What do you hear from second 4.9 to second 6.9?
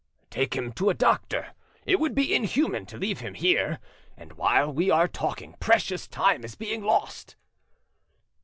talking precious time is being